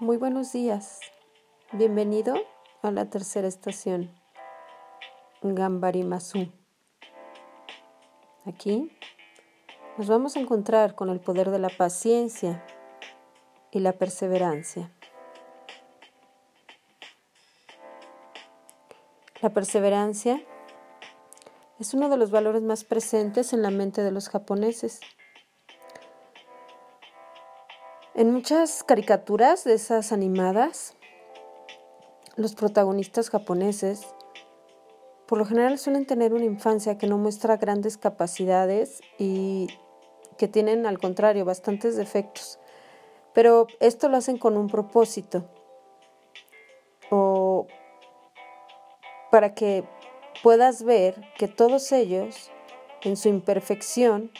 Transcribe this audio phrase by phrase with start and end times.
[0.00, 1.00] Muy buenos días.
[1.72, 2.36] Bienvenido
[2.82, 4.14] a la tercera estación,
[5.42, 6.52] Gambarimasu.
[8.44, 8.92] Aquí
[9.96, 12.64] nos vamos a encontrar con el poder de la paciencia
[13.72, 14.88] y la perseverancia.
[19.42, 20.40] La perseverancia
[21.80, 25.00] es uno de los valores más presentes en la mente de los japoneses.
[28.18, 30.96] En muchas caricaturas de esas animadas,
[32.34, 34.12] los protagonistas japoneses
[35.28, 39.68] por lo general suelen tener una infancia que no muestra grandes capacidades y
[40.36, 42.58] que tienen al contrario bastantes defectos.
[43.34, 45.48] Pero esto lo hacen con un propósito
[47.10, 47.68] o
[49.30, 49.84] para que
[50.42, 52.50] puedas ver que todos ellos,
[53.02, 54.32] en su imperfección,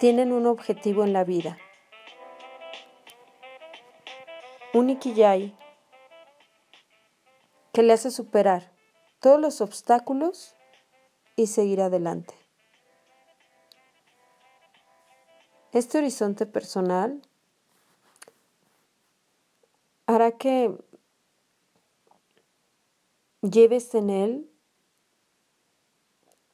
[0.00, 1.58] tienen un objetivo en la vida
[4.76, 4.98] un
[7.72, 8.70] que le hace superar
[9.20, 10.54] todos los obstáculos
[11.34, 12.34] y seguir adelante.
[15.72, 17.22] Este horizonte personal
[20.04, 20.76] hará que
[23.40, 24.50] lleves en él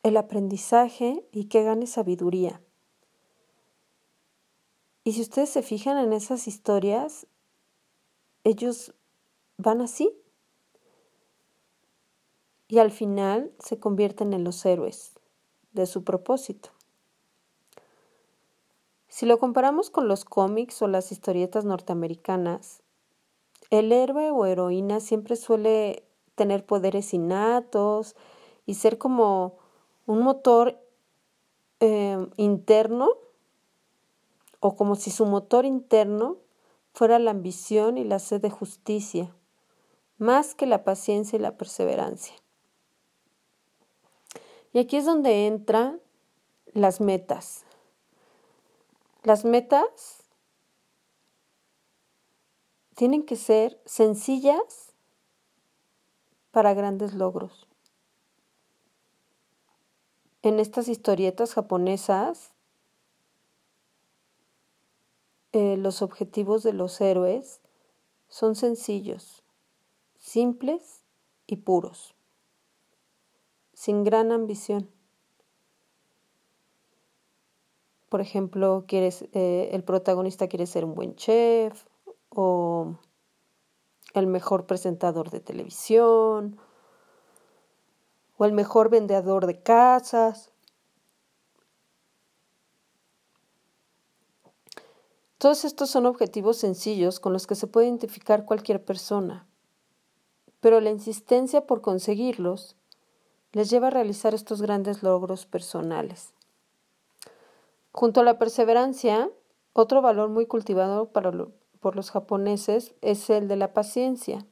[0.05, 2.63] el aprendizaje y que ganes sabiduría.
[5.03, 7.27] Y si ustedes se fijan en esas historias,
[8.45, 8.95] ellos
[9.57, 10.13] van así
[12.69, 15.13] y al final se convierten en los héroes
[15.73, 16.71] de su propósito.
[19.09, 22.83] Si lo comparamos con los cómics o las historietas norteamericanas,
[23.71, 28.17] el héroe o heroína siempre suele tener poderes innatos
[28.65, 29.59] y ser como
[30.07, 30.79] un motor
[31.81, 33.11] eh, interno
[34.61, 36.39] o como si su motor interno
[36.93, 39.35] fuera la ambición y la sed de justicia,
[40.19, 42.35] más que la paciencia y la perseverancia.
[44.73, 46.01] Y aquí es donde entran
[46.73, 47.65] las metas.
[49.23, 50.25] Las metas
[52.95, 54.93] tienen que ser sencillas
[56.51, 57.67] para grandes logros.
[60.43, 62.52] En estas historietas japonesas
[65.53, 67.61] eh, los objetivos de los héroes
[68.29, 69.43] son sencillos,
[70.19, 71.05] simples
[71.47, 72.15] y puros,
[73.75, 74.89] sin gran ambición.
[78.09, 81.87] Por ejemplo, quieres, eh, el protagonista quiere ser un buen chef
[82.31, 82.99] o
[84.15, 86.59] el mejor presentador de televisión
[88.37, 90.52] o el mejor vendedor de casas
[95.43, 99.45] Todos estos son objetivos sencillos con los que se puede identificar cualquier persona,
[100.61, 102.77] pero la insistencia por conseguirlos
[103.51, 106.33] les lleva a realizar estos grandes logros personales.
[107.91, 109.31] Junto a la perseverancia,
[109.73, 114.47] otro valor muy cultivado por los japoneses es el de la paciencia.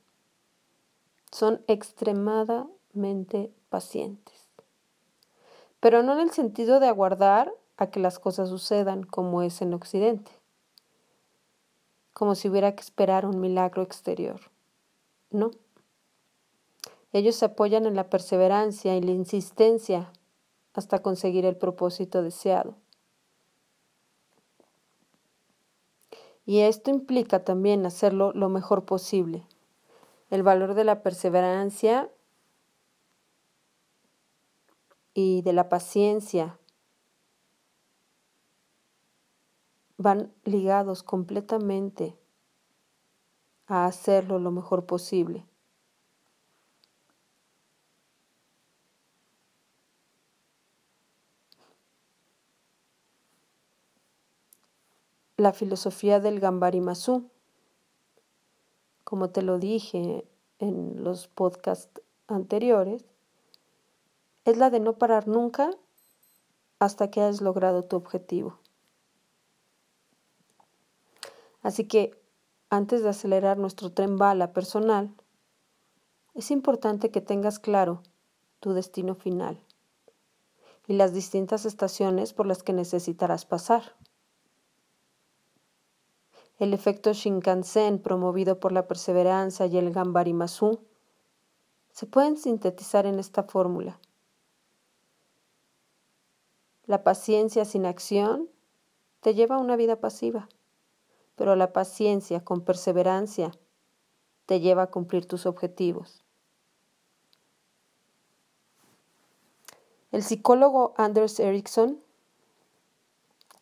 [1.31, 4.49] Son extremadamente pacientes,
[5.79, 9.73] pero no en el sentido de aguardar a que las cosas sucedan como es en
[9.73, 10.40] Occidente
[12.13, 14.41] como si hubiera que esperar un milagro exterior.
[15.31, 15.51] No.
[17.13, 20.13] Ellos se apoyan en la perseverancia y la insistencia
[20.75, 22.77] hasta conseguir el propósito deseado.
[26.47, 29.45] Y esto implica también hacerlo lo mejor posible.
[30.31, 32.11] El valor de la perseverancia
[35.15, 36.60] y de la paciencia
[40.01, 42.17] van ligados completamente
[43.67, 45.45] a hacerlo lo mejor posible.
[55.37, 57.29] La filosofía del Gambarimasu,
[59.05, 60.27] como te lo dije
[60.61, 63.05] en los podcasts anteriores,
[64.47, 65.73] es la de no parar nunca
[66.79, 68.60] hasta que hayas logrado tu objetivo.
[71.63, 72.19] Así que,
[72.71, 75.15] antes de acelerar nuestro tren bala personal,
[76.35, 78.03] es importante que tengas claro
[78.61, 79.63] tu destino final
[80.87, 83.97] y las distintas estaciones por las que necesitarás pasar.
[86.59, 90.81] El efecto Shinkansen promovido por la perseverancia y el Gambarimasu
[91.93, 93.99] se pueden sintetizar en esta fórmula.
[96.85, 98.49] La paciencia sin acción
[99.21, 100.49] te lleva a una vida pasiva
[101.41, 103.51] pero la paciencia con perseverancia
[104.45, 106.23] te lleva a cumplir tus objetivos.
[110.13, 111.99] El psicólogo Anders Ericsson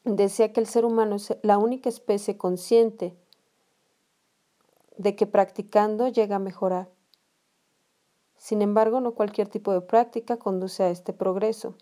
[0.02, 3.14] decía que el ser humano es la única especie consciente
[4.96, 6.90] de que practicando llega a mejorar.
[8.36, 11.76] Sin embargo, no cualquier tipo de práctica conduce a este progreso.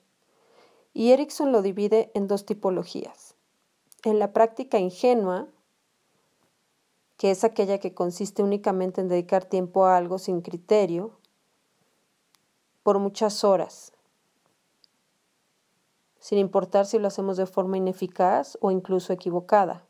[0.93, 3.35] Y Erickson lo divide en dos tipologías.
[4.05, 5.49] En la práctica ingenua,
[7.17, 11.13] que es aquella que consiste únicamente en dedicar tiempo a algo sin criterio,
[12.83, 13.93] por muchas horas,
[16.21, 19.85] sin importar si lo hacemos de forma ineficaz o incluso equivocada.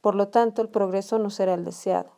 [0.00, 2.12] Por lo tanto, el progreso no será el deseado.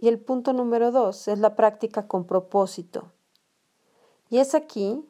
[0.00, 3.12] Y el punto número dos es la práctica con propósito.
[4.30, 5.04] Y es aquí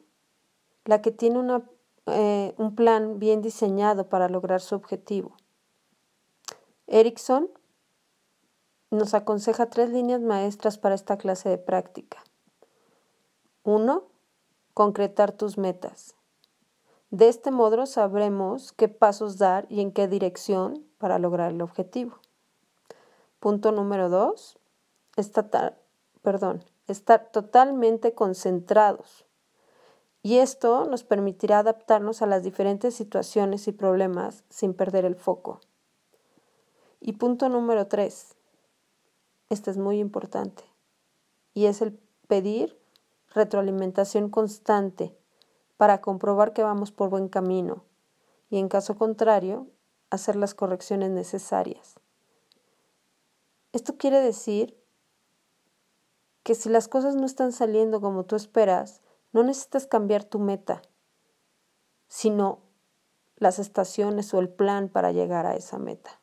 [0.85, 1.39] la que tiene
[2.07, 5.35] eh, un plan bien diseñado para lograr su objetivo.
[6.87, 7.49] Erickson
[8.91, 12.23] nos aconseja tres líneas maestras para esta clase de práctica.
[13.63, 14.03] Uno,
[14.73, 16.15] concretar tus metas.
[17.09, 22.19] De este modo sabremos qué pasos dar y en qué dirección para lograr el objetivo.
[23.39, 24.59] Punto número dos,
[25.15, 25.79] estar,
[26.21, 29.25] perdón, estar totalmente concentrados.
[30.21, 35.61] Y esto nos permitirá adaptarnos a las diferentes situaciones y problemas sin perder el foco.
[37.07, 38.33] Y punto número tres,
[39.49, 40.63] este es muy importante,
[41.53, 41.93] y es el
[42.27, 42.81] pedir
[43.31, 45.15] retroalimentación constante
[45.77, 47.83] para comprobar que vamos por buen camino
[48.49, 49.67] y en caso contrario,
[50.09, 51.99] hacer las correcciones necesarias.
[53.71, 54.75] Esto quiere decir
[56.41, 60.81] que si las cosas no están saliendo como tú esperas, no necesitas cambiar tu meta,
[62.07, 62.63] sino
[63.35, 66.19] las estaciones o el plan para llegar a esa meta.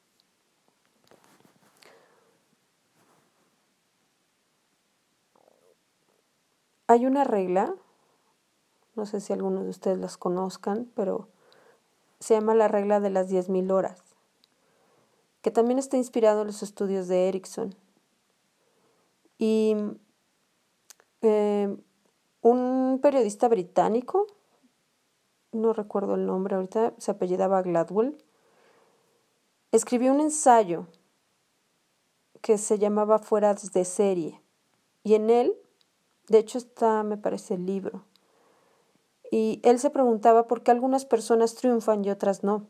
[6.93, 7.75] Hay una regla,
[8.97, 11.31] no sé si algunos de ustedes las conozcan, pero
[12.21, 14.03] se llama la regla de las 10.000 horas,
[15.41, 17.75] que también está inspirado en los estudios de Erickson.
[19.39, 19.75] Y
[21.23, 21.75] eh,
[22.43, 24.27] un periodista británico,
[25.51, 28.23] no recuerdo el nombre ahorita, se apellidaba Gladwell,
[29.71, 30.89] escribió un ensayo
[32.43, 34.43] que se llamaba Fuera de serie.
[35.03, 35.57] Y en él
[36.33, 38.05] de hecho, está, me parece, el libro.
[39.31, 42.67] Y él se preguntaba por qué algunas personas triunfan y otras no.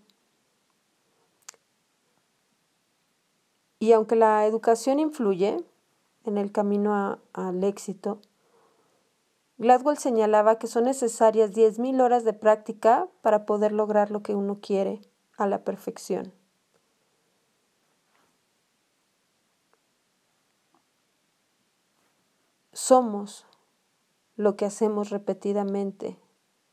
[3.78, 5.64] Y aunque la educación influye
[6.24, 8.20] en el camino al éxito,
[9.58, 14.58] Gladwell señalaba que son necesarias 10.000 horas de práctica para poder lograr lo que uno
[14.60, 15.00] quiere
[15.36, 16.32] a la perfección.
[22.72, 23.46] Somos
[24.36, 26.18] lo que hacemos repetidamente,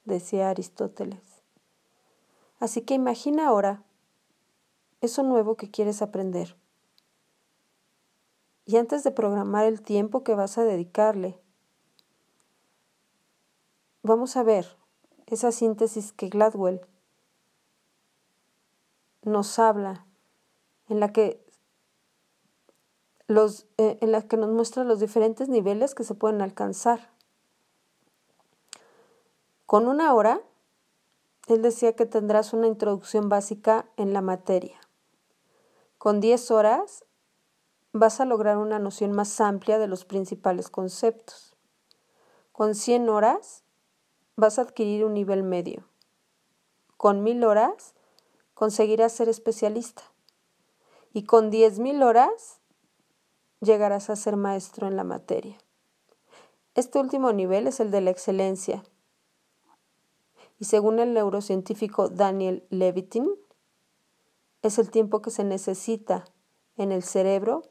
[0.05, 1.43] decía Aristóteles.
[2.59, 3.83] Así que imagina ahora
[5.01, 6.57] eso nuevo que quieres aprender.
[8.65, 11.39] Y antes de programar el tiempo que vas a dedicarle,
[14.03, 14.77] vamos a ver
[15.25, 16.81] esa síntesis que Gladwell
[19.23, 20.05] nos habla,
[20.87, 21.45] en la que
[23.27, 27.11] los, eh, en la que nos muestra los diferentes niveles que se pueden alcanzar.
[29.69, 30.41] Con una hora,
[31.45, 34.79] él decía que tendrás una introducción básica en la materia.
[35.99, 37.05] Con diez horas,
[37.93, 41.55] vas a lograr una noción más amplia de los principales conceptos.
[42.51, 43.63] Con cien horas,
[44.35, 45.87] vas a adquirir un nivel medio.
[46.97, 47.93] Con mil horas,
[48.55, 50.01] conseguirás ser especialista.
[51.13, 52.59] Y con diez mil horas,
[53.61, 55.59] llegarás a ser maestro en la materia.
[56.73, 58.81] Este último nivel es el de la excelencia
[60.59, 63.29] y según el neurocientífico Daniel Levitin,
[64.61, 66.25] es el tiempo que se necesita
[66.75, 67.63] en el cerebro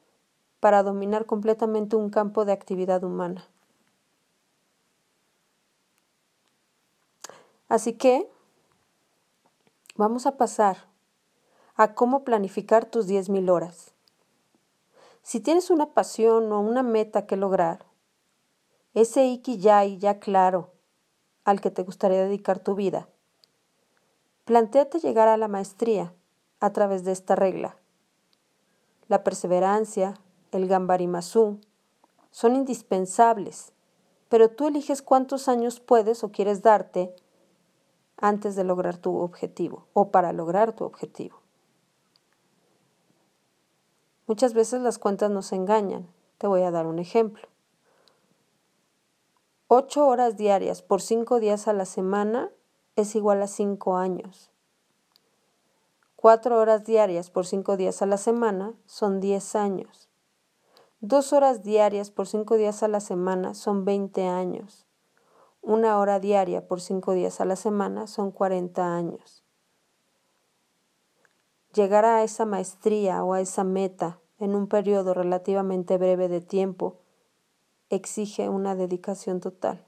[0.59, 3.47] para dominar completamente un campo de actividad humana.
[7.69, 8.31] Así que
[9.95, 10.89] vamos a pasar
[11.77, 13.93] a cómo planificar tus 10.000 horas.
[15.23, 17.85] Si tienes una pasión o una meta que lograr,
[18.95, 20.78] ese ikigai ya claro
[21.49, 23.09] al que te gustaría dedicar tu vida.
[24.45, 26.13] Plantéate llegar a la maestría
[26.61, 27.79] a través de esta regla.
[29.07, 30.13] La perseverancia,
[30.53, 31.59] el gambarimasú,
[32.31, 33.73] son indispensables,
[34.29, 37.17] pero tú eliges cuántos años puedes o quieres darte
[38.19, 41.41] antes de lograr tu objetivo o para lograr tu objetivo.
[44.27, 46.09] Muchas veces las cuentas nos engañan.
[46.37, 47.48] Te voy a dar un ejemplo.
[49.71, 52.51] Ocho horas diarias por cinco días a la semana
[52.97, 54.51] es igual a cinco años.
[56.17, 60.09] Cuatro horas diarias por cinco días a la semana son diez años.
[61.01, 64.87] Dos horas diarias por cinco días a la semana son veinte años.
[65.61, 69.45] Una hora diaria por cinco días a la semana son cuarenta años.
[71.75, 77.03] Llegar a esa maestría o a esa meta en un periodo relativamente breve de tiempo
[77.91, 79.85] exige una dedicación total,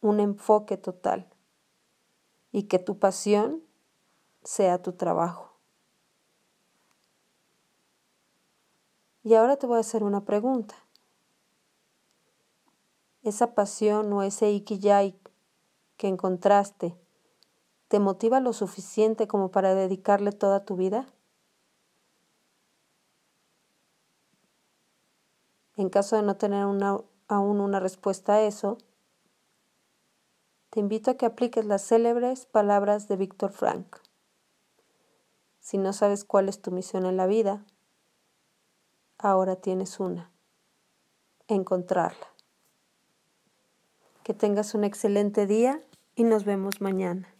[0.00, 1.28] un enfoque total
[2.52, 3.62] y que tu pasión
[4.42, 5.52] sea tu trabajo.
[9.22, 10.74] Y ahora te voy a hacer una pregunta.
[13.22, 15.18] Esa pasión o ese ikigai
[15.96, 16.94] que encontraste
[17.94, 21.06] ¿Te motiva lo suficiente como para dedicarle toda tu vida?
[25.76, 28.78] En caso de no tener aún una respuesta a eso,
[30.70, 33.96] te invito a que apliques las célebres palabras de Víctor Frank.
[35.60, 37.64] Si no sabes cuál es tu misión en la vida,
[39.18, 40.30] ahora tienes una,
[41.48, 42.26] encontrarla.
[44.22, 45.80] Que tengas un excelente día
[46.14, 47.33] y nos vemos mañana.